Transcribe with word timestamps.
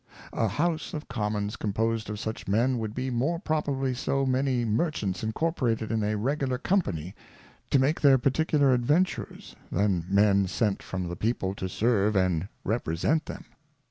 A 0.33 0.47
House 0.47 0.95
of 0.95 1.07
Commons 1.07 1.55
composed 1.55 2.09
of 2.09 2.19
such 2.19 2.47
Men, 2.47 2.79
would 2.79 2.95
be 2.95 3.11
more 3.11 3.37
properly 3.37 3.93
so 3.93 4.25
many 4.25 4.65
Merchants 4.65 5.23
incorporated 5.23 5.91
in 5.91 6.03
a 6.03 6.17
Regular 6.17 6.57
Com 6.57 6.81
pany, 6.81 7.13
to 7.69 7.77
make 7.77 8.01
their 8.01 8.17
particular 8.17 8.73
Adventures, 8.73 9.55
than 9.71 10.05
Men 10.09 10.47
sent 10.47 10.81
from 10.81 11.07
the 11.07 11.15
People 11.15 11.53
to 11.53 11.69
serve 11.69 12.15
and 12.15 12.47
represent 12.65 13.27
them. 13.27 13.45